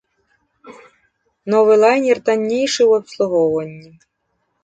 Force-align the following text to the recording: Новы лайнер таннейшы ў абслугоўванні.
Новы 1.53 1.73
лайнер 1.83 2.17
таннейшы 2.29 2.83
ў 2.91 3.05
абслугоўванні. 3.05 3.91